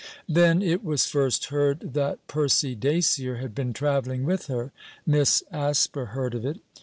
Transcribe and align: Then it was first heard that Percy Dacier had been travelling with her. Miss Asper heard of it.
Then 0.27 0.63
it 0.63 0.83
was 0.83 1.05
first 1.05 1.45
heard 1.53 1.93
that 1.93 2.25
Percy 2.25 2.73
Dacier 2.73 3.35
had 3.35 3.53
been 3.53 3.71
travelling 3.71 4.23
with 4.25 4.47
her. 4.47 4.71
Miss 5.05 5.43
Asper 5.51 6.05
heard 6.07 6.33
of 6.33 6.43
it. 6.43 6.57